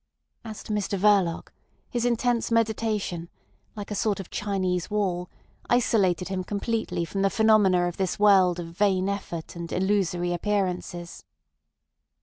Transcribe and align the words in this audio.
As 0.43 0.63
to 0.63 0.71
Mr 0.73 0.97
Verloc, 0.97 1.51
his 1.91 2.05
intense 2.05 2.49
meditation, 2.49 3.29
like 3.75 3.91
a 3.91 3.93
sort 3.93 4.19
of 4.19 4.31
Chinese 4.31 4.89
wall, 4.89 5.29
isolated 5.69 6.27
him 6.27 6.43
completely 6.43 7.05
from 7.05 7.21
the 7.21 7.29
phenomena 7.29 7.87
of 7.87 7.97
this 7.97 8.17
world 8.17 8.59
of 8.59 8.65
vain 8.75 9.07
effort 9.07 9.55
and 9.55 9.71
illusory 9.71 10.33
appearances. 10.33 11.23